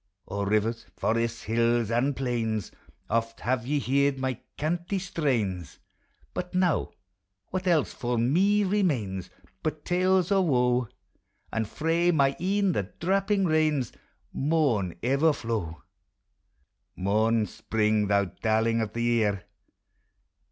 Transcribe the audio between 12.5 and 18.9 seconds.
the drappiug rains Maun ever flow. Mourn, Spring, thou darling